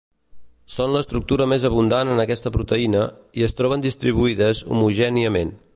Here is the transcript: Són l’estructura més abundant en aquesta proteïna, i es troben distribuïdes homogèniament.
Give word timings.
Són 0.75 0.95
l’estructura 0.95 1.47
més 1.51 1.65
abundant 1.69 2.13
en 2.15 2.23
aquesta 2.23 2.53
proteïna, 2.57 3.05
i 3.41 3.47
es 3.49 3.57
troben 3.61 3.87
distribuïdes 3.89 4.65
homogèniament. 4.73 5.55